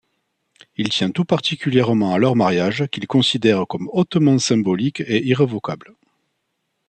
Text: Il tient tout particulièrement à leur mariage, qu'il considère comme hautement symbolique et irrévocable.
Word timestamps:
Il 0.77 0.89
tient 0.89 1.11
tout 1.11 1.25
particulièrement 1.25 2.15
à 2.15 2.17
leur 2.17 2.35
mariage, 2.35 2.87
qu'il 2.91 3.05
considère 3.05 3.67
comme 3.67 3.87
hautement 3.93 4.39
symbolique 4.39 5.01
et 5.01 5.23
irrévocable. 5.27 5.93